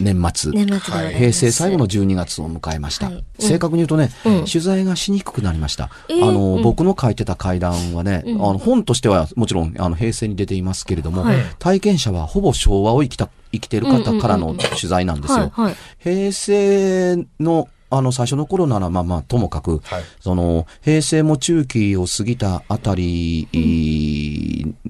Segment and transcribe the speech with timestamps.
[0.00, 0.52] 年末。
[0.52, 0.78] 年末で。
[0.78, 1.14] ござい。
[1.14, 3.06] 平成最後の12月を迎えました。
[3.06, 3.14] はい。
[3.16, 3.24] うん。
[3.38, 4.44] 正確に言うとね、うん。
[4.44, 5.90] 取材がしにくくなりました。
[6.08, 6.28] えー。
[6.28, 6.62] あの、うん。
[6.62, 8.48] 僕の書いてた怪談はね、うん。
[8.48, 11.36] あの本としてはもちろんあの平成に出ていますけれども、はい。
[11.58, 15.52] 体験者はほぼ昭和を生きた生きている方からの取材なんですよ。
[15.98, 20.02] 平成のあの最初の頃ならまあまあともかく、はい。
[20.20, 23.48] その平成も中期を過ぎたあたり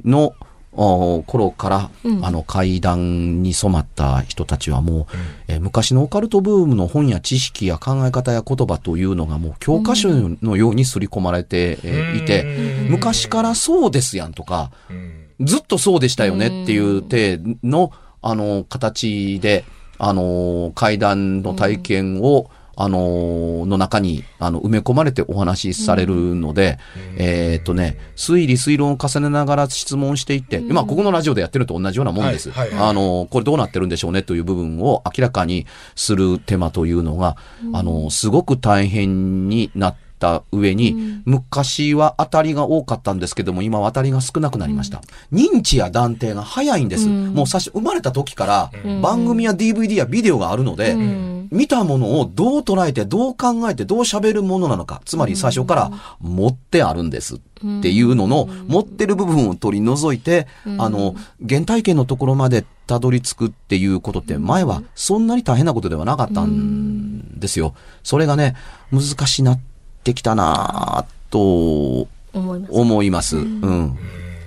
[0.05, 0.35] の、お
[0.73, 2.25] 頃から、うん。
[2.25, 5.07] あの階段に染まった人たちはもう、
[5.49, 10.09] えー昔のオカルトブームの本や知識や考え方や言葉というのがもう教科書
[10.43, 15.21] のように刷り込まれて、えーいて、うん昔からそうですやんとか、うん。
[15.41, 17.93] ずっとそうでしたよねっていう体の、
[18.23, 19.65] あの、形で、
[19.99, 22.51] あの、階段の体験を、
[22.83, 26.79] あの、の中に、あの、埋め込まれてお話しされるので、
[27.17, 32.51] えーっとね、推理推論を重ねながら質問していって、まあ、ここのラジオでやってるのと同じようなもんです。
[32.51, 37.37] はいはいあの、これどうなってるんでしょうねという部分を明らかにする手間というのが、
[37.75, 45.03] あの、すごく大変になった上に、昔は当たりが多かったんですけども、今は当たりが少なくなりました。
[45.33, 47.09] 認知や断定が早いんです。
[47.09, 47.35] うん。
[47.35, 49.03] もう最初生まれた時から、うん。
[49.03, 51.49] 番組や DVD やビデオがあるので、うん。
[51.51, 55.03] 見たものをどう捉えて、どう考えて、どう喋るものなのか。
[55.05, 57.39] つまり最初から持ってあるんですっ
[57.83, 60.47] ていうのの、持ってる部分を取り除いて、
[60.79, 61.17] あの、
[61.47, 67.75] 原体験のところまでたどり着くっていうことって前はそんなに大変なことではなかったんですよ。
[68.03, 68.55] それがね、
[68.93, 69.70] 難しなって
[70.15, 72.73] きたなぁと思います。
[72.73, 73.37] 思います。
[73.37, 73.99] うん。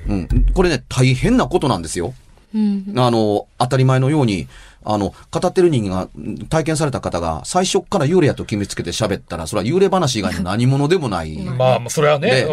[0.08, 0.28] うん。
[0.54, 2.14] これね、大変なことなんですよ。
[2.54, 2.94] うん。
[2.98, 4.48] あの、当たり前のように、
[4.86, 12.46] あの、語ってる人間が、うん体験された方が、最初っから幽霊やと決めつけて喋ったら、それは幽霊話以外の何者でもない、 まあ、それはね、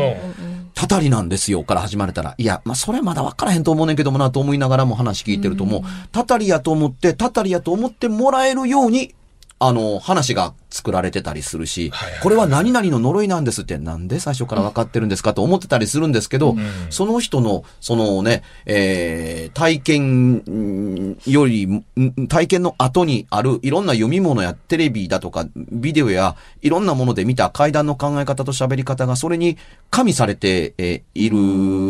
[0.75, 2.35] たたりなんですよ、から始まれたら。
[2.39, 9.15] いや、まあ、それはまだ分からへんと思うねんけどもな、と思いながらも話聞いてると、もう、たたりやと思って、たたりやと思ってもらえるように、
[9.61, 16.57] あの、話が作られてたりするしこれは何々の呪いなんですって、なんで最初から分かってるんですかと思ってたりするんですけど、
[16.91, 21.85] その人の、そのね、えー、体験んより、ん
[22.29, 29.59] 体験の後にあるいろんな読み物やテレビだとか、ビデオやいろんなもので見た階段の考え方と喋り方がそれに
[29.91, 31.37] 加味されて、えーいる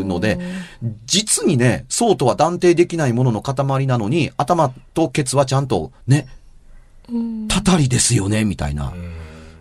[0.05, 0.39] ので、
[1.07, 6.27] 実にね、そうとは断定できないものの塊なのに、頭とケツはちゃんとね、
[7.49, 8.93] たたりですよね、みたいな。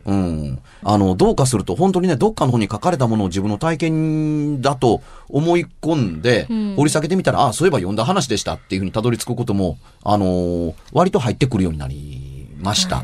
[0.06, 0.60] うん。
[0.84, 13.04] あの、どうかすると本当にね、どっかの本に書かれたものを自分の体験だと思い込んで、ん掘り下げてみたら、ああ、そういえば読んだ話でしたっていうふうにたどり着くことも、あのー割と入ってくるようになりました。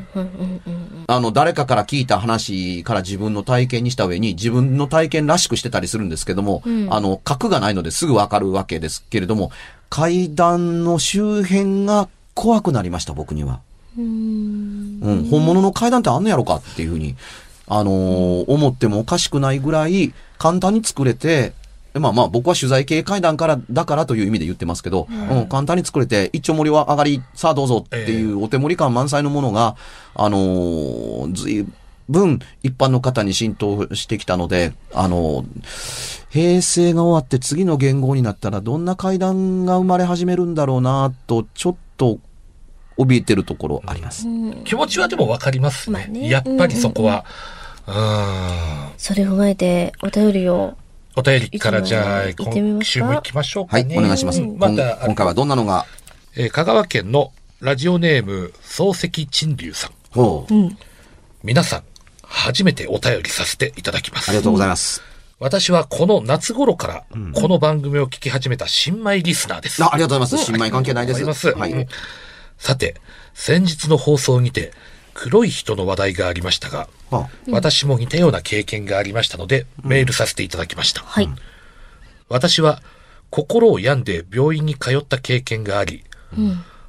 [1.08, 9.52] あの、誰かから聞いた話から自分の体験にした上に自分の体験らしくしてたりするんですけども、うんあの、核がないのですぐわかるわけですけれども、
[9.90, 13.59] 階段の周辺が怖くなりました、僕には。
[13.97, 14.99] うん。
[15.01, 17.15] うん、本物の階段ってあんのやろかっていうふうに、
[17.67, 21.53] あのー思ってもおかしくないぐらい簡単に作れて、
[21.93, 29.75] まあまあ僕は取材系階段からだからという意味で言ってますけど、うん、簡単に作れて、一丁盛りは上がり、さあどうぞっていうお手盛り感満載のものが、
[30.13, 31.65] あのー、ずい
[32.09, 35.47] 分一般の方に浸透してきたので、あのー、
[36.29, 42.19] 平成が終わって次の言語になったらどんな階段が生まれ始めるんだろうなと、ちょっと
[42.97, 44.25] 怯えてるところあります。
[44.63, 45.99] 気持ちはでもわかりますね。
[45.99, 47.25] まあねやっぱりそこは。
[47.87, 48.91] うーん。
[48.97, 50.75] それを踏まえて、お便りを。
[51.15, 53.97] お便りからじゃあ、今週も行きましょうかはい、ね。
[53.97, 54.41] お願いします。
[54.41, 55.85] うんま今た、今回はどんなのが、
[56.35, 57.31] えー香川県の
[57.61, 59.91] ラジオネーム、漱石陳龍さん。
[60.11, 60.77] ほううん。
[61.43, 61.83] 皆さん、
[62.23, 64.29] 初めてお便りさせていただきます。
[64.29, 65.01] ありがとうございます。
[65.39, 67.03] 私はこの夏頃から、
[67.33, 69.83] この番組を聞き始めた新米リスナーです。
[69.83, 70.45] あありがとうございます。
[70.45, 71.17] 新米関係ないです。
[71.17, 71.97] ありがとうございはいます。。
[72.57, 72.96] さて、
[73.34, 74.72] 先日の放送にて、
[75.13, 81.02] 黒い人の話題がありましたが、は私も似たような経験がありましたので、メールさせていただきました。
[81.02, 81.29] はい。
[82.29, 82.81] 私は、
[83.29, 86.03] 心を病んで病院に通った経験があり、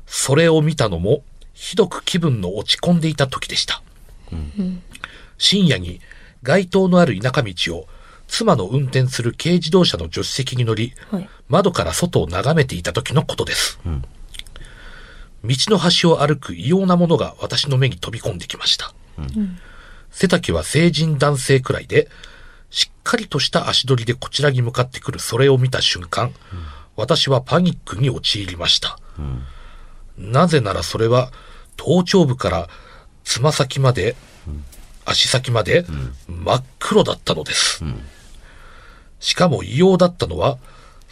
[0.06, 1.22] それを見たのも、
[1.52, 3.82] ひどく気分の落ち込んでいた時でした。
[5.38, 6.00] 深夜に
[6.42, 7.86] 街灯のある田舎道を
[8.28, 13.78] 妻の運転する軽自動車の助手席に乗り、はい窓から外を眺めていた時のことです。
[15.44, 18.92] 道の端を歩く異様なものが私の目に飛び込んできました。
[20.10, 22.08] 背丈は成人男性くらいで、
[22.70, 26.32] しっかりとした足取りでこちらに向かってくるそれを見た瞬間、
[26.96, 28.98] 私はパニックに陥りました。
[30.18, 31.30] なぜならそれは
[31.76, 32.68] 頭頂部から
[33.24, 34.16] つま先まで、
[35.04, 35.84] 足先まで
[36.26, 37.84] 真っ黒だったのです。
[39.20, 40.58] しかも異様だったのは、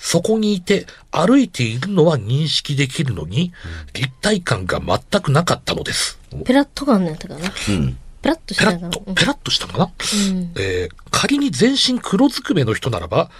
[0.07, 3.55] そこにいて歩いているのは認識できるのに、
[3.95, 6.19] 立体感が全くなかったのです。
[6.45, 7.41] ペラッと感なんだかな？
[7.71, 7.99] うん。
[8.21, 8.91] ペラッとしペラッたかな。
[8.91, 9.89] と、ペラッとしたかな、う
[10.35, 13.31] んえー仮に全身黒ずくめの人ならば、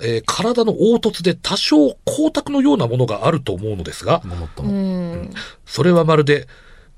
[0.00, 4.62] えー体の凹凸で多少光沢のようなものがあると思うのですが、う。
[4.62, 5.30] ん。
[5.66, 6.48] それはまるで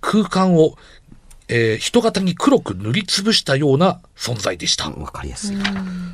[0.01, 0.77] 空間を、
[1.49, 4.89] えー人型に黒く塗りつぶしたような存在でした。
[4.89, 5.57] わかりやすい。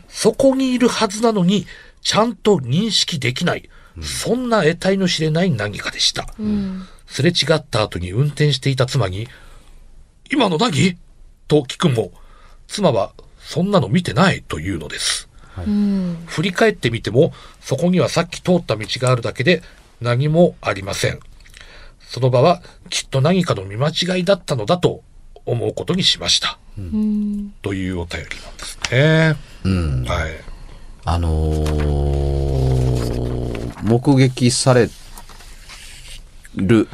[0.08, 1.66] そこにいるはずなのに、
[2.06, 3.68] ちゃんと認識できない、
[4.00, 6.24] そんな得体の知れない何かでした。
[6.38, 6.86] うん。
[7.08, 9.26] すれ違った後に運転していた妻に、
[10.30, 10.96] 今の何？
[11.48, 12.12] と聞くも、
[12.68, 15.28] 妻はそんなの見てないというのです。
[15.58, 16.22] うん。
[16.26, 19.62] 振り返ってみても、そこにはさっき通った道があるだけで
[20.00, 21.18] 何もありません。
[21.98, 25.02] その場はきっと何かの見間違いだったのだと
[25.44, 26.56] 思うことにしました。
[26.78, 27.52] うん。
[27.62, 29.36] というお便りなんですね。
[29.64, 30.04] うん。
[30.04, 30.30] はい。
[31.08, 32.06] あのー
[33.82, 34.88] 目撃され
[36.56, 36.88] る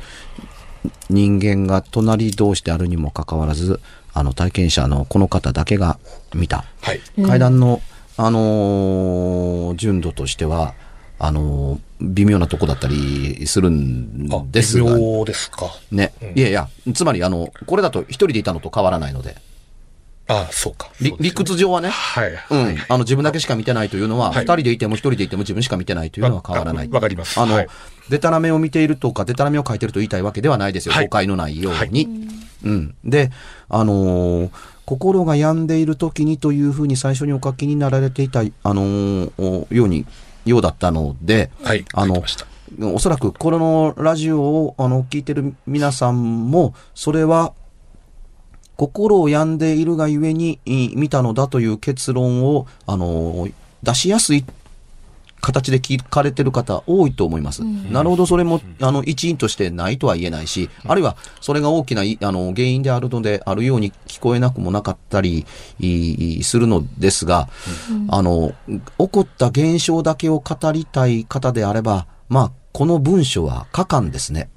[1.09, 3.81] 人間が隣同士であるにもかかわらず、
[4.12, 5.99] あの、体験者のこの方だけが
[6.35, 6.64] 見た。
[6.82, 7.00] はい。
[7.25, 7.81] 階段の、
[8.19, 10.75] あのー純度としては、
[11.19, 15.70] あのー微妙なとこだったりするんあ、ですが、微妙ですか。
[15.91, 16.12] ね。
[16.35, 19.37] いやいや、つまり、あの、これだと一人でいたのと変わらないので、
[20.32, 20.88] あそうか。
[21.00, 22.32] りそうですね理屈上はね、はい。
[22.32, 22.79] うはいん。
[22.88, 26.88] あの、自分だけしか見てないというのは、はい二人でいても一人でいても自分しか見てないというのは変わらない。
[26.88, 27.69] わかりますあの、はい
[28.08, 30.93] デタラメを見ているとか、デタラメを書いてると言いたいわけではないですよ。
[30.94, 32.08] はい誤解のないように。
[32.64, 32.94] うん。
[33.05, 33.31] で、
[33.69, 34.50] あのー
[34.84, 39.32] 心が病んでいる時にというふうに最初にお書きになられていた、あの
[39.70, 40.05] ように、
[40.44, 41.85] ようだったので、はい。
[41.94, 42.23] あの。
[42.81, 47.52] おそらくこのラジオをあの聞いてる皆さんも、それは
[48.76, 53.48] 心を病んでいるがゆえにい見たのだという結論を、あの、
[53.82, 54.44] 出しやすい
[55.42, 57.62] 形で聞かれてる方多いと思います。
[57.64, 65.44] なるほど、それも、あの、一因としてないとは言えないし、あるいは、それが大きないあの原因であるのであるように聞こえなくもなかったり
[66.42, 67.49] するのですが、
[68.08, 74.49] あの、起こった現象だけを語りたい方であれば、まあ、この文章は書かんですね。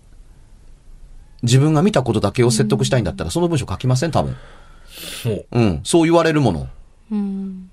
[1.45, 4.35] 自分が見たことだけを説得したいんだったら、その文章書きません、多分。
[5.25, 6.67] もう、うん、そう言われるもの。
[7.11, 7.69] うん。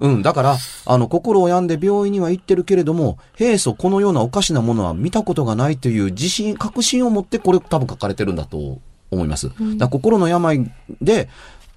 [0.00, 8.78] うん、だから、あの、心を病んで病院には行ってるけれども、平素このようなおかしなものは見たことがないという自信、確信を持ってこれ多分書かれてるんだと
[9.10, 9.48] 思います。
[9.48, 10.70] だから心の病
[11.02, 11.28] で、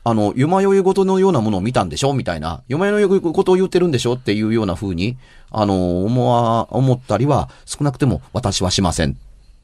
[0.06, 2.14] あの、よまよい事のようなものを見たんでしょ？
[2.14, 4.14] みたいな、よまよい事を言ってるんでしょ？
[4.14, 5.18] っていうような風に、
[5.52, 9.18] あの、思わ、思ったりは、少なくても私はしません。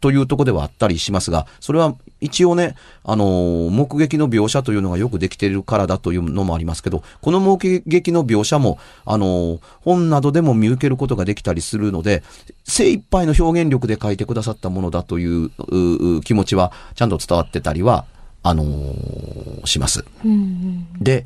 [0.04, 12.22] というところではあったりしますが、それは一応ね、あのー目撃の描写というのがよくできているからだというのもありますけど、この目撃の描写も、あのー本などでも見受けることができたりするので、
[12.66, 18.04] 精一杯の表現力で書いてくださったものだといううう気持ちはちゃんと伝わってたりは、
[18.44, 20.04] あのーします。
[20.26, 20.86] うん。
[21.02, 21.26] で、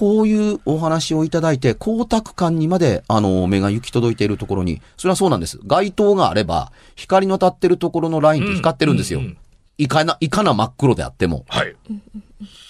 [0.00, 5.60] こういうお話をいただいて、光沢感にまで、あの、目が行き届いているところに、それはそうなんです。
[5.66, 9.18] 街灯があれば、光の当たってるところのラインって光ってるんですよ。
[9.18, 9.38] うんうんうん
[9.76, 11.46] いかな、いかな真っ黒であっても。
[11.48, 11.74] はい。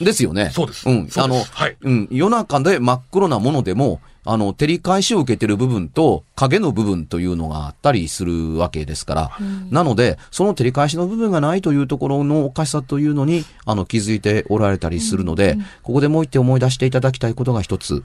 [0.00, 0.50] ですよね。
[0.54, 1.08] そうですうん。
[1.16, 2.08] あの、はいうん。
[2.12, 9.30] 夜中で真っ黒なものでも、あの、照り返しを受けてる部分と影の部分というのがあったりするわけですから、
[9.70, 18.04] なので、その照り返しの部分がないというところのおかしさというのに、あの、気づいておられたりするので、ここでもう一点思い出していただきたいことが一つ。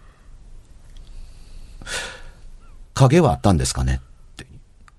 [2.94, 4.00] 影はあったんですかね。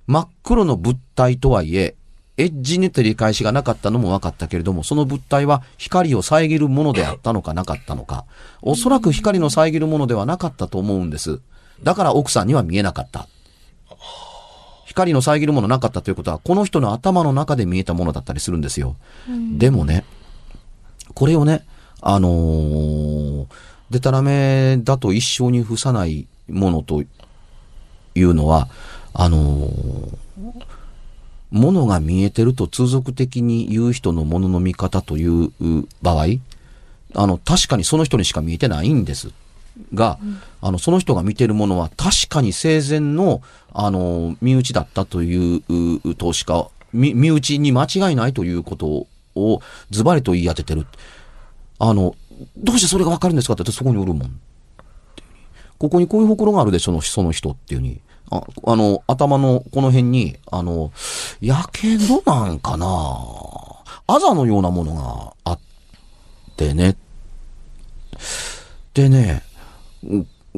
[0.06, 1.96] 真っ黒の物体とはいえ、
[2.38, 8.26] エッジに照り返しがなかったのも分かったけれども、その物体は光を遮るものであったのかなかったのか。
[8.62, 11.40] おそらく光の遮るものではなかったと思うんです。
[11.82, 13.28] だから奥さんには見えなかった。
[14.84, 18.96] 光の遮るものなかったということは、この人の頭の中で見えたものだったりするんですよ。
[19.58, 20.04] でもね、
[21.14, 21.66] これをね、
[22.00, 23.46] あのー、
[23.90, 27.02] でたらめだと一生に付さないものと
[28.14, 28.68] いうのは、
[29.12, 30.16] あのー、
[31.50, 35.52] ものが見えてると通俗的に言う人のものの見方という
[36.02, 36.26] 場合、
[37.14, 39.30] あの、確かにその人にしか見えてないんです。
[39.94, 40.18] が、
[40.60, 49.60] あの、その人が見てるものは確かに生前の、あの、身内だったというとしか、身身内に間違いないということを
[49.90, 50.86] ズバリと言い当ててる。
[51.78, 52.14] あの、
[52.56, 54.40] どうしてそれがわかるんですかって言ってそこにおるもん。
[55.78, 58.00] ここにこういうほくろがあるでしょ、その人っていうに。
[58.30, 60.90] ああの、頭のこの辺に、あの、
[61.40, 62.86] やけどなんかな。
[64.08, 65.58] あざのようなものがあっ
[66.56, 66.96] てね。
[68.94, 69.42] でね、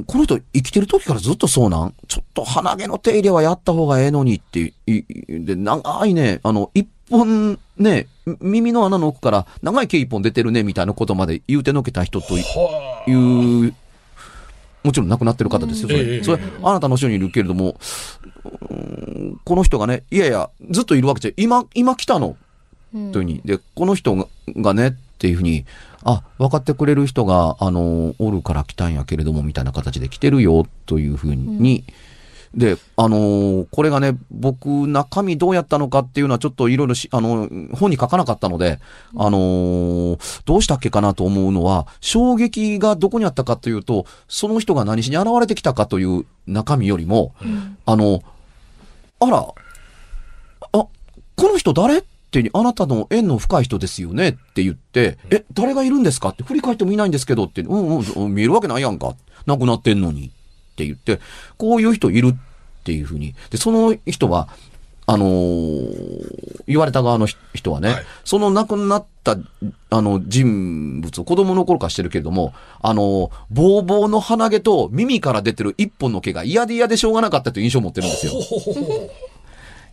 [0.06, 1.94] この人生きてる時からずっとそうなん？
[2.06, 8.06] ちょっと鼻毛の手入れはやった方がええのにって、で、長いね、あの、一本ね、
[8.40, 12.42] 耳の穴の奥から長い毛一本出てるね、みたいなことまで言うてのけた人とい
[13.66, 13.74] う、
[14.82, 15.88] もちろん亡くなってる方ですよ。
[15.88, 17.76] それ、それあなたの後ろにいるけれども、
[19.44, 22.36] この人がね、いやいや、ずっといるわけじゃ、今、今来たの。
[22.92, 23.42] というふうに。
[23.44, 25.66] で、この人がね、っていうふうに、
[26.04, 31.94] あ、分かってくれる人が、あの、おるから来たんやけれども、みたいな形で来てるよ、というふうに、うん、
[32.54, 38.80] で、あのー、これがね、僕、中身どうやったのかっていうのはちょっといろいろあの、本に書かなかったので、
[39.16, 48.22] あのー、どうしたっけかなと思うのは、衝撃がどこにあったかというと、その人が何しに現れてきたかという中身よりも、うん、あの、
[49.20, 49.48] あら、あ、
[50.72, 50.90] こ
[51.38, 59.14] の人誰ってあなたの縁の深い人ですよねって言って、え、誰がいるんですかって振り返ってもいないんですけどって、うんうん、見えるわけないやんか。
[59.46, 60.30] 亡くなってんのに。
[60.78, 61.20] って言って、
[61.56, 63.34] こういう人いるっていうふうに。
[63.50, 64.48] で、その人は、
[65.06, 69.36] あのー、言われた側の人はね、はい、その亡くなった、
[69.90, 78.32] あの、人物を子供の頃からしてるけれども、あのー、ボーボーの鼻毛と耳から出てる一本の毛が嫌で嫌でしょうがなかったという印象を持ってるんですよ。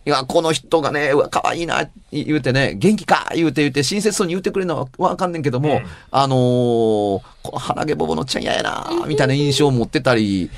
[0.05, 10.51] いや、この人がね、うわ、可愛いな、言うてね、元気か言うて言うて、親切そうに言ってくれるのはわかんねんけども、うん、あのー、この鼻毛ボボのちゃん嫌やな、みたいな印象を持ってたり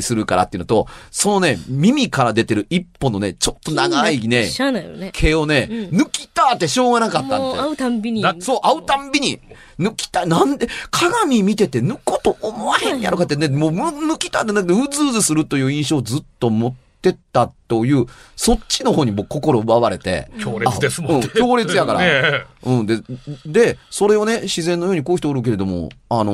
[0.00, 4.50] するからっていうのと、そのね、耳から出てる一本のね、ちょっと長いね、
[4.98, 7.36] ね毛をね、うん、抜きたってしょうがなかったんで。
[7.38, 8.24] もう会うたんびに。
[8.40, 9.40] そう、会うたんびに。
[9.78, 10.26] 抜きたい。
[10.26, 20.30] なんで、鏡見てて抜くこと思わへんやろかってね、もう抜きたってなくて、うずうずするという印象をずっと持って、ってったという、そっちの方に僕心奪われて。
[20.40, 21.26] 強烈ですもんね。
[21.26, 22.00] うん、強烈やから。
[22.00, 22.86] ね、うん。
[22.86, 23.00] で、
[23.44, 26.32] で、それをね、自然のようにこういう人おるけれども、あの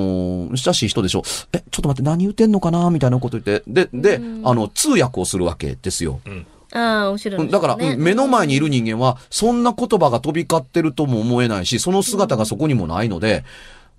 [0.49, 1.23] ー、親しい人でしょ。
[1.53, 3.65] え、ちょっと待って、何言ってんのかなみたいなこと言って。
[3.67, 6.21] で、で、あの、通訳をするわけですよ。
[6.25, 7.51] うんああ、面白い、ね。
[7.51, 13.45] だから、うん、目の前にいる人間は、そんな言葉が飛び交ってるとも思えないし、その姿がそこにもないので、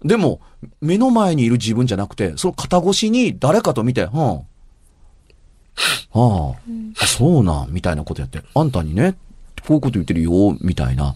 [0.06, 0.40] でも、
[0.80, 4.42] 目の前にいる自分じゃなくて、その肩越しに誰かと見て、は
[6.14, 6.54] あ、
[7.00, 9.16] あ、そうなん、みたいなことやって、あんたにね、
[9.68, 11.16] こういうこと言ってるよ、みたいな。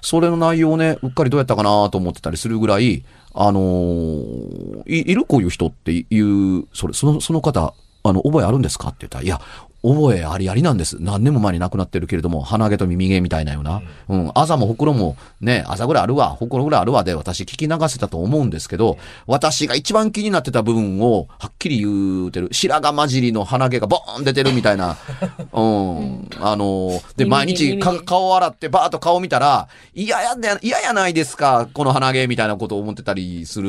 [0.00, 9.40] それの内容をね、うっかりどうやったかなと思ってたりするぐらい、あのー、い、いるこういう人っていう、それ、その、その方、あの、覚えあるんですかって言ったら、いや、
[9.84, 10.96] 覚えありありなんです。
[10.98, 13.82] 何年も前に亡くなってるけれども、鼻毛と耳毛みたいなような。
[14.08, 14.32] うん。
[14.34, 24.96] あざもほくろも、ね、あざぐらいあるわ、ほくろぐらいあるわで、私聞き流せたと思うんですけど、私が一番気になってた部分を、はっきり言うてる、白髪混じりの鼻毛がボーン出てるみたいな。
[25.52, 26.28] うん。
[26.40, 33.68] あの、で、毎日顔洗ってバーッと顔見たら、嫌やで、嫌やないですか、この鼻毛みたいなことを思ってたりする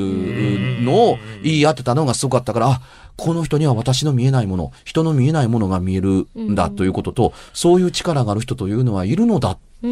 [0.82, 2.82] のを言い合ってたのがすごかったから、あ、
[3.18, 9.58] この人には私の見えないもの、人の見えないものが見えるんだということと、うん、そういう力がある人というのはいるのだ。
[9.82, 9.88] と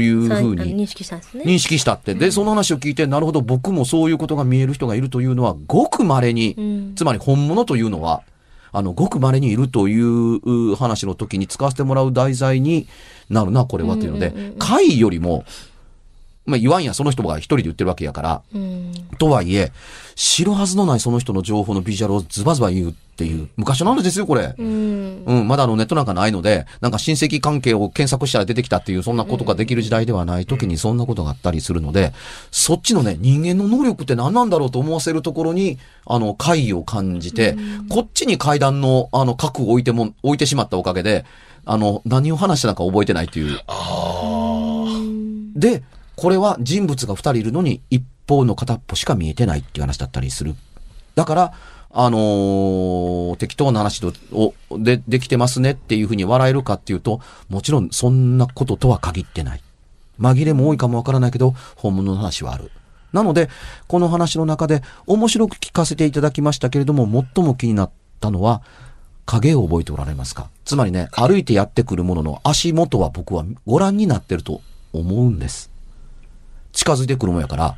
[0.00, 1.44] いうふうに認識したんですね。
[1.44, 2.14] 認識したって。
[2.14, 8.22] で、その話を聞いて、なるほど、僕もそういうことが見える人がいるというのは、ごく稀に、うん、つまり本物というのは、
[8.72, 12.88] あの、ごく稀にいるという話の時に使わせてもらう題材に
[13.28, 15.44] なるな、これはというので、怪よりも、
[16.50, 18.42] まあ言わんや、その人が一人で言ってるわけやから。
[18.54, 18.92] うん。
[19.18, 19.72] とはいえ、
[20.16, 24.54] 知るはずのないその人の情報のビジュアルをズバズバ言うっていう、昔の話ですよ、これ。
[24.56, 25.24] うん。
[25.26, 32.12] うん、まだあのネットなんかないので、なんか親戚関係を検索したら出てきたっていう、そんなことができる時代ではない時にそんなことがあったりするので、
[32.50, 37.56] そっちのね、人間の能力って何なんだろうと思わせるところに、あの、怪異を感じて、
[37.88, 41.24] こっちに階段の、あの、核を置いても、置いてしまったおかげで、
[41.64, 43.60] あの、何を話したのか覚えてないっていう。
[45.54, 45.82] で、
[46.20, 50.54] これは人物が二人いるのに一方の片っぽしか見えてないっていう話だったりする。
[51.14, 51.54] だから、
[51.92, 54.12] あのー適当な話を
[54.78, 59.62] でできてますねっていうふうに笑えるかっていうと、もちろんそんなこととは限ってない。
[60.20, 62.70] 紛れも多いかもわからないけど、本物の話はある。
[63.14, 63.48] なので、
[63.88, 68.60] この話の中で面白く聞かせていただきましたけれども、最も気になったのは、
[69.24, 70.50] 影を覚えておられますか？
[70.66, 74.60] つまりね、歩いてやってくるものの足元は僕はご覧になってると
[74.92, 75.69] 思うんです。
[76.72, 77.76] 近づいてくるもんやから、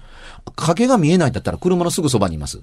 [0.57, 2.63] 影が見えないんだったら車のすぐそばにいます。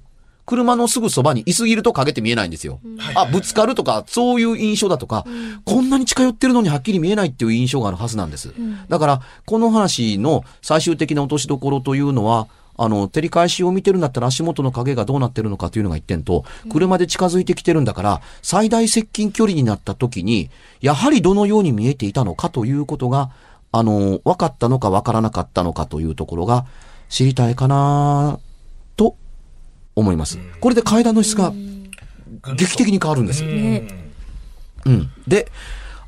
[0.50, 2.79] 車のすぐそばにいすぎると影って見えないんですよ。
[3.13, 5.25] あ、ぶつかるとか、そういう印象だとか、
[5.63, 8.51] こんなに近寄ってるのにはっきり見えないっていう印象があるはずなんです。
[8.89, 12.48] だから、この話の最終的な落としどころというのは、
[12.81, 20.50] あの、照り返しを見てるんだったら足元の影がどうなってるのかというのが一点と、車で近づいてきてるんだから、最大接近距離になった時に、
[20.81, 23.29] やはりどのように見えていたのかということが、
[23.71, 26.65] あの、分かったのか分からなかったのかというところが
[27.07, 28.39] 知りたいかな
[28.95, 29.15] と
[29.95, 30.39] 思います。
[30.59, 31.53] これで階段の質が
[32.55, 33.43] 劇的に変わるんです。
[33.43, 33.88] ね
[34.85, 35.11] うん。
[35.27, 35.51] で、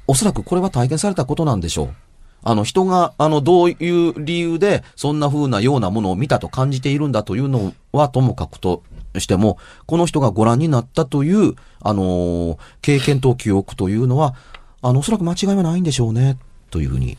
[0.08, 1.96] おそらくこれは体験されたことなんでしょう。
[2.44, 3.74] あの、人が、あの、どうい
[4.10, 8.82] う理由で、そんな風なようなものを見たと感じているんだというのは、ともかくと
[9.20, 14.34] しても、この人がご覧になったという、あのー経験と記憶というのは、
[14.82, 16.40] あの、おそらく間違いはないんでしょうね、
[16.72, 17.18] というふうに。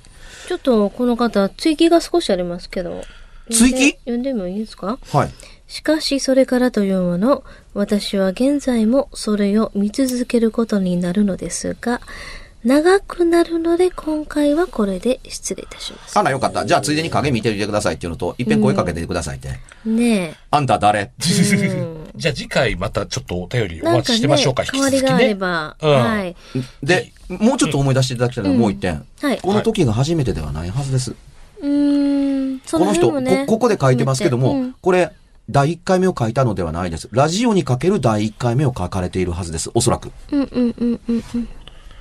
[0.49, 3.03] ちょっとこの方、追記が少しありますけど。
[3.51, 3.93] 追記？
[4.05, 4.99] 読んでもいいですか？
[5.13, 5.31] はい。
[5.67, 7.45] しかしそれからというもの、
[7.75, 12.01] 私は現在もそれを見続けることになるのですが、
[12.65, 16.17] 長くなるので今回はこれで失礼いたします。
[16.17, 16.65] あら、よかった。
[16.65, 19.49] じゃあ、ついでに影見てみてくださいっていうのと、いっぺん声かけてくださいって。
[19.85, 21.11] ねあんた誰
[22.15, 26.37] じゃあ次回またちょっとお便りお待ちしてましょうか。、変わりがあれば、うんはい。
[26.83, 29.05] で、もうちょっと思い出していただきたいのはもう一点。
[29.21, 29.39] はい。
[29.41, 31.15] この時が初めてではないはずです。
[31.61, 35.11] うーん、そこの人、こ、ここで書いてますけども、うんこれ、
[35.51, 37.09] 第1回目を書いたのではないです。
[37.11, 39.71] ラジオにかける第1回目を書かれているはずです。
[39.75, 40.13] おそらく。
[40.31, 41.49] うんうんうんうん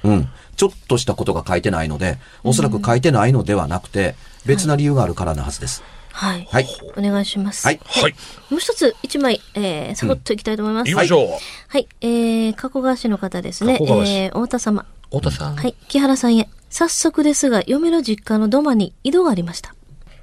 [0.03, 0.11] うん。
[0.11, 0.29] うん。
[0.55, 5.83] ちょっとしたことが書いてないので、おそらく書いてないのではなくて、別な理由があるからなはずです。
[6.11, 6.47] はい。
[6.51, 6.67] はい。
[6.97, 7.65] お願いします。
[7.65, 7.79] はい。
[7.83, 8.15] はい。
[8.49, 10.85] もう一つ、一枚、えー、サクッといきたいと思います。
[10.85, 11.27] 言いましょう。
[11.67, 11.87] はい。
[12.01, 13.77] えー、加古川市の方ですね。
[13.77, 14.85] 加古川市えー、太田様。
[15.05, 15.55] 太田さん。
[15.55, 15.75] はい。
[15.87, 16.49] 木原さんへ。
[16.69, 19.73] 早速ですが、嫁の実家の土間に井戸がありました。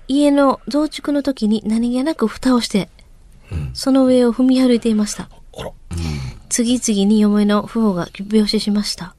[0.08, 2.88] 家の増築の時に何気なく蓋をして、
[3.74, 5.28] その上を踏み歩いていました。
[5.58, 5.70] あら。
[6.48, 9.14] 次々に嫁の父母が病死しました。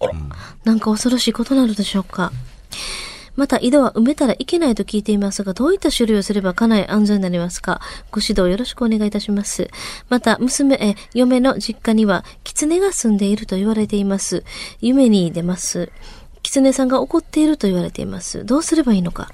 [0.63, 2.31] なんか恐ろしいことなのでしょうか。
[3.35, 7.79] また、井戸は埋めたらいけないと聞いていますが、どういった種類をすればかなり安全になりますか
[8.11, 9.69] ご指導よろしくお願いいたします。
[10.09, 14.43] また、娘、え、嫁の実家には、狐が住んでいると言われています。
[14.81, 15.89] 夢に出ます。
[16.43, 18.45] 狐さんが怒っていると言われています。
[18.45, 19.31] どうすればいいのか。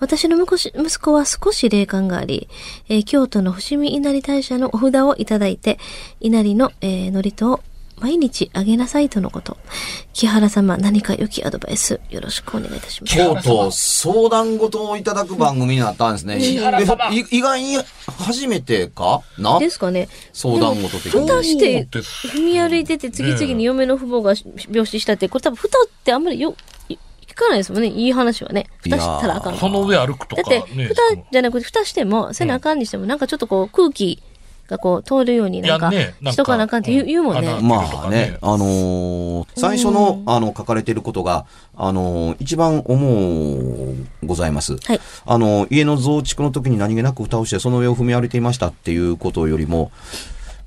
[0.00, 2.48] 私の息子し息子は少し霊感があり、
[2.88, 5.78] えー京都の伏見稲荷大社のお札をいただいて、
[6.20, 7.60] 稲荷の、えー、祝詞を
[8.00, 9.56] 毎日あげなさいとのこと。
[10.12, 13.16] 木原様、何か良きアドバイス、よろしくお願いいたします。
[13.16, 16.38] とうとう相談事をいただく番組になったんですね。
[16.38, 19.22] 木原様えい意外に初めてか？
[19.36, 19.58] な？
[19.58, 20.08] ですかね。
[20.32, 21.20] 相談事的に。
[21.22, 24.34] 蓋して踏み歩いてて次々に嫁の父母が
[24.70, 26.54] 病死したって、これ多分蓋ってあんまりよ、
[27.38, 27.88] かないですもんね。
[27.88, 28.66] いい話はね。
[28.82, 29.56] 蓋したらあかん。
[29.56, 30.84] その上歩くとかだって、ね。
[30.86, 34.22] 蓋じゃなくて、蓋しても、せなあかんにしても、なんかちょっとこう、空気
[34.68, 37.48] がこう、通るようになんか、しとかなあかんって言う,、言うもんね。
[37.48, 41.46] うんまあね、あのー最初の、あの、書かれていることが、
[41.76, 44.76] あのー一番思うございます。
[44.76, 45.00] はい。
[45.24, 49.90] あの、家の増築の時に何気なく蓋をしてその上を踏み歩いていましたっていうことよりも、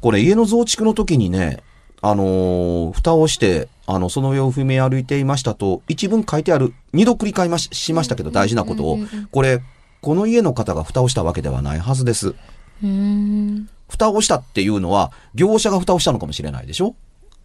[0.01, 1.59] これ家の増築の時にね、
[2.01, 8.99] あのー蓋をして、あの、その上を踏み歩いていましたと、一文書いてある、二度繰り返ししましたけど大事なことを、
[9.31, 9.61] これ、
[10.01, 12.29] この家の方が蓋をしたわけではないはずです。
[12.29, 13.69] うーん。
[13.89, 16.95] 蓋をしたっていうのは、業者が蓋をしたのかもしれないでしょ？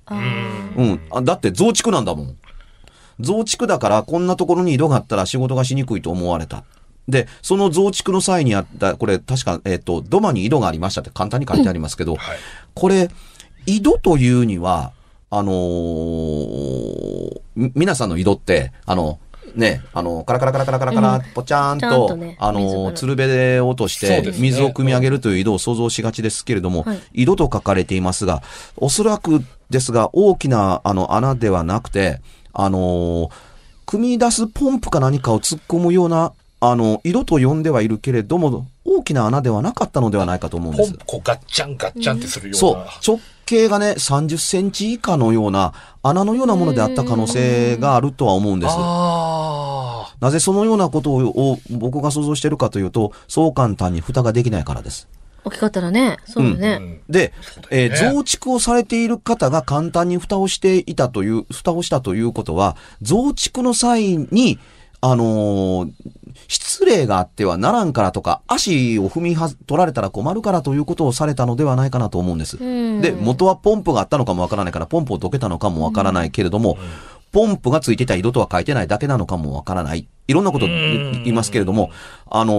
[0.09, 1.01] うん。
[1.11, 2.37] あだって増築なんだもん。
[3.19, 6.65] 増築だからこんなところに井戸があったら仕事がしにくいと思われた。
[7.09, 12.39] で、その増築の際にあった、これ確か、えっ、と、土間に井戸がありましたって簡単に書いてありますけど、はい。
[12.75, 13.11] これ、
[13.67, 14.93] 井戸というには、
[15.39, 19.19] あのーみ皆さんの井戸って、あの、
[19.55, 28.43] ね、あの、カラカラカラカラカラカラ、ぽちゃーんと、あの、水がつるべで落として水を汲み上げるという井戸を想像しがちですけれども、はい井戸と書かれていますが、
[28.77, 32.21] おそらくですが、大きなあの穴ではなくて、
[32.53, 33.31] あの、
[33.87, 40.99] 汲み出すポンプか何かを突っ込むような、あの、井戸と呼んではいるけれども、大きな穴ではなかったのではないかと思うんですポン。
[40.99, 42.91] プこうガッチャンガッチャンってするような。
[43.01, 43.17] そう。
[43.17, 48.75] 直径がね、30センチ以下のような、穴のようなものであった可能性があるとは思うんです。
[48.77, 55.09] あなぜそのようなことをを僕が想像しているかというと、そう簡単に蓋ができないからです。
[55.45, 56.55] 大きかったらね、そうだあ。
[56.55, 56.79] ね。
[56.81, 57.33] うんで、
[57.71, 64.59] えーね増築をされている方が簡単に蓋をしていたという、蓋をしたということは、増築の際に、
[65.01, 65.93] あのー
[66.49, 72.59] 失礼があってはならんからとか、足を踏みは取られたら困るからということをされたのではないかなと思うんです。
[72.59, 76.77] うんで、元はポンプがあったのかもわからないから、ポンプをどけたのかもわからないけれども、
[77.33, 80.07] ポンプがついてた井戸とは書いてないだけなのかもわからない。
[80.29, 81.91] いろんなことうん言いますけれども、
[82.31, 82.53] あの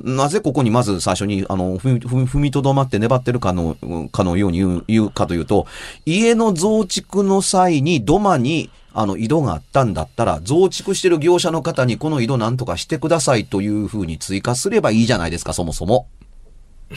[0.00, 3.76] ーなぜここにまず最初に、あの、踏みとどまって粘ってるかの、
[4.12, 5.66] かのように言う言うかというと、
[6.04, 16.06] 家の増築の際に土間に、あの、井戸があったんだったら、増築してる業者の方にこの井戸なんとかしてくださいというふうに追加すればいいじゃないですか、そもそも。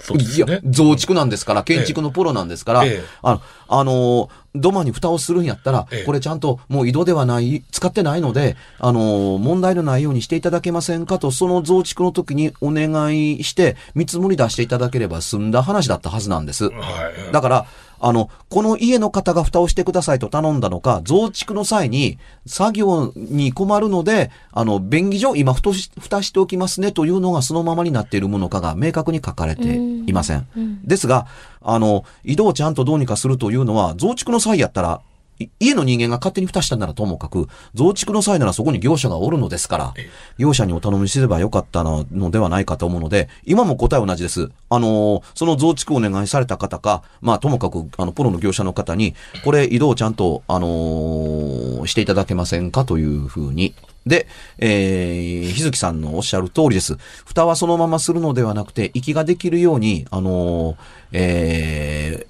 [0.00, 0.60] そうですよねいや、。
[0.64, 16.64] 増築なんですから、建築のプロなんですから、ええあの、あのー土間に蓋をするんやったら、ええこれちゃんともう井戸ではない、使ってないので、あのー問題のないようにしていただけませんかと、その増築の時にお願いして、見積もり出していただければ済んだ話だったはずなんです。
[16.64, 17.32] はい。
[17.32, 17.66] だから、
[18.00, 30.46] あの、この家の方が蓋をしてくださいと頼んだのか、増築の際に作業に困るので、あの、便宜上今ふとし蓋しておきますねというのがそのままになっているものかが明確に書かれていません。
[30.84, 31.26] ですが、
[31.62, 35.09] あの、井戸をちゃんとどうにかするというのは、増築の際やったら、い
[35.58, 39.94] 家の人間が勝手に蓋したならともかく、増築の際ならそこに業者がおるのですから、
[40.38, 44.50] 業者にお頼みすればよかったののではないかと思うので、今も答えは同じです。
[44.68, 53.74] あのーその増築をお願いされた方か、まあともかく、あの、プロの業者の方に、これ、井戸をちゃんと、あのーしていただけませんかというふうに。
[54.06, 54.26] で、
[54.58, 56.96] えー、日月さんのおっしゃる通りです。
[57.24, 60.76] 蓋はそのままするのではなくて、息ができるように、あのー
[61.12, 62.26] え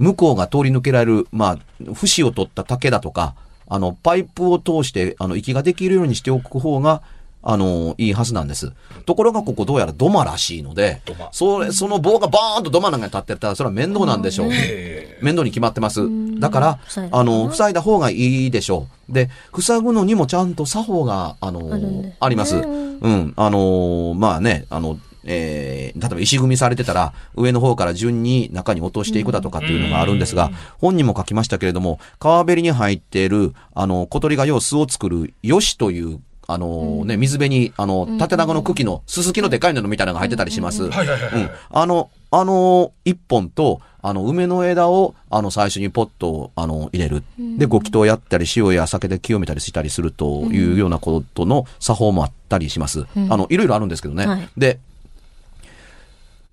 [0.00, 3.34] 向こうが通り抜けられる、まあ、節を取った竹だとか、
[3.68, 7.02] あの、パイプを通して、あの、息ができるようにしておく方が、
[7.42, 8.72] あの、いいはずなんです。
[9.06, 11.00] ところがここどうやら土間らしいので
[11.32, 14.50] それ、その棒がバーンと土間なんかに立ってたら、それは面倒なんでしょう。
[14.52, 16.00] え面倒に決まってます。
[16.38, 16.78] だから
[17.10, 19.12] あの、塞いだ方がいいでしょう。
[19.12, 22.56] で、塞ぐのにもちゃんと作法が、あの、あねあります。
[22.56, 23.34] うん。
[23.36, 40.84] あの、まあね、あの、えー例えば石組みされてたら、上の方から順に中に落としていくだとかっていうのがあるんですが、本にも書きましたけれども、川べりに入っている、あの、小鳥が用巣を作る、よしという、あのね、水辺に、あの、縦長の茎の、すすきのでかいのみたいなのが入ってたりします。
[40.84, 47.22] うんあの、あの、一本と、あの、梅の枝を、あの、最初にポットを、あの、入れる。
[47.58, 53.04] で、ご祈祷やったり、塩や酒で清めたりしたりするというようなことの作法もあったりします。
[53.28, 54.26] あの、いろいろあるんですけどね。
[54.26, 54.78] はいで、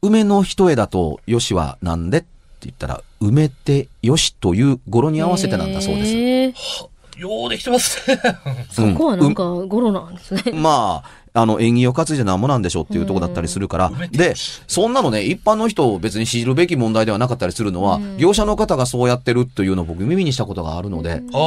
[0.01, 2.19] 梅の一枝とよしはなんで？
[2.19, 2.27] って
[2.61, 6.87] 言ったら、梅てよしという語呂に合わせてなんだそうです。
[7.17, 8.19] ようできてますね。
[8.71, 10.43] そこはなんかゴロなんですね。
[10.53, 11.03] ま
[11.33, 13.91] あ、あの、縁起を担いでなんもなんでしょうっていうとこだったりするから。
[14.11, 14.33] で、
[14.67, 21.37] そんなのね、一般の人を別に知るべき問題ではなかったりするのは、業者の方がそうやってるというのを僕耳にしたことがあるので、あ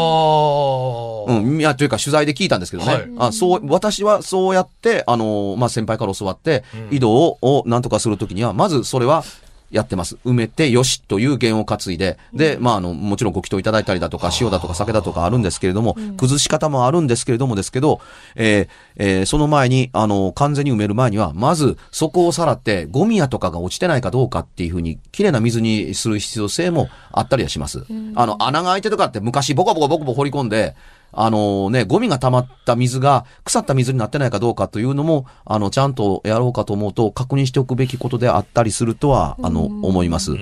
[1.28, 1.32] あ。
[1.32, 2.92] うん、いや、というか取材で聞いたんですけどね。
[2.92, 9.24] はいあそう、私はそうやって、あの、まあ、先輩から教わって、井戸を、をなんとかするときには、まずそれは、
[9.70, 10.16] やってます。
[10.24, 18.00] 埋めてよしという弦を担いで、で、まあ、あの、もちろんご祈祷いただいたりだとか、塩だとか酒だとかあるんですけれども、崩し方もあるんですけれどもですけど、
[18.34, 27.84] えーえーその前に、あの、完全に埋める前には、まず、そこをさらって、ゴミやとかが落ちてないかどうかっていうふうに、きれいな水にする必要性もあったりはします。
[28.16, 30.74] あの、穴が開いてとかって昔、ボコボコボコボコ掘り込んで、
[31.12, 40.32] あのね、ゴミが溜まった水が腐った水になってないかどうかというのも、あの、ちゃんとやろうかと思うと、確認しておくべきことであったりするとは、あの、思います。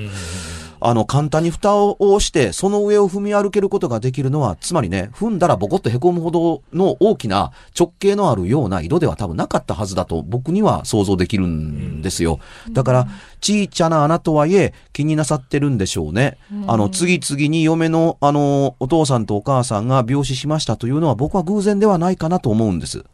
[0.81, 12.39] あの、簡単に蓋を押して、その上を踏み歩けることができるのは、つまりね、踏んだらボコッと凹むほどの大きな直径のあるような井戸では多分なかったはずだと僕には想像できるんですよ。
[12.71, 13.09] だから、
[13.41, 16.39] ちいちゃな穴とはいえ気になさってるんでしょうね。
[16.67, 23.05] あの、次々に嫁の、あの、お父さんとお母さんが病死しましたというのは僕は偶然ではないかなと思うんです。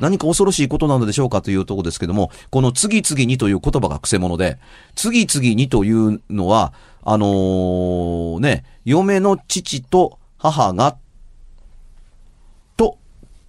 [0.00, 4.58] 何か恐ろしいことなのでしょうかというところですけども、この次々にという言葉が癖者で、
[4.94, 10.96] 次々にというのは、あのーね、嫁の父と母が、
[12.76, 12.98] と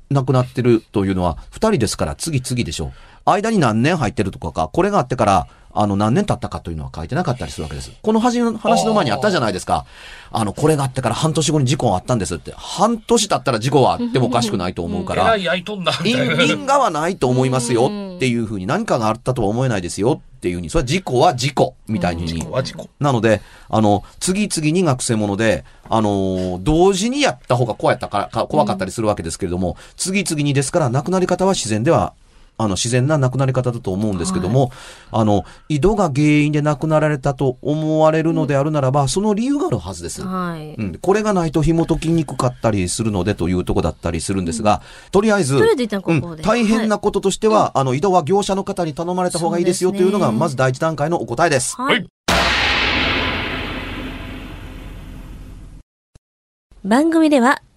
[0.09, 2.91] 亡くなってるというのは、二人ですから次々でしょう。
[3.25, 7.91] 間に何年入ってるとかか、これがあってから、あの、何年経ったかというのは書いてなかったりするわけです。
[8.01, 9.85] この話の話の前にあったじゃないですか。
[10.31, 12.53] あの、これがあってから半年後に事故があったんですって。
[12.55, 15.55] 半年経ったら事故はあってもおかしくないと思うからえら。
[15.55, 15.91] いとんだ。
[16.03, 16.15] 因
[16.47, 22.27] 因果はないと思いますよっていうふうに何かがあったとは思えないですよっていうふうに、それは事故は事故みたいに。
[22.27, 22.89] 事故は事故。
[22.99, 32.13] なので、あの、次々に学生もので、あのー同時にやった方が怖やったからか、怖かったりするわけですけれども、次々にですから、亡くなり方は自然では、
[32.61, 34.71] あの、自然な亡くなり方だと思うんですけども、
[35.11, 40.21] あの、井戸が原因で亡くなられたと思われるのであるならば、その理由があるはずです。
[40.23, 40.75] はい。
[40.75, 46.43] うん、これがないと紐解きにくかったりするのでというとこだったりするんですが、とりあえず、とりあえず一旦ここで。
[46.43, 46.47] うん。
[46.47, 51.75] 大変なこととしては、あの、井戸は業者の方に頼まれた方がいいですよというのが、まず第一段階のお答えです。
[51.75, 51.95] はい。
[51.95, 52.07] はい。
[56.83, 57.61] 番組では